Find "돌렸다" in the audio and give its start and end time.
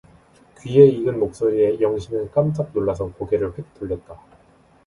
3.75-4.19